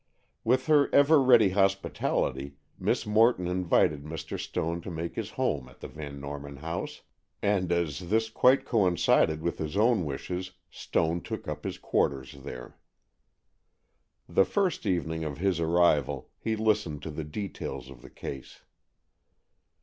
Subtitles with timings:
[0.43, 4.39] With her ever ready hospitality, Miss Morton invited Mr.
[4.39, 7.01] Stone to make his home at the Van Norman house,
[7.43, 12.79] and, as this quite coincided with his own wishes, Stone took up his quarters there.
[14.27, 18.63] The first evening of his arrival he listened to the details of the case.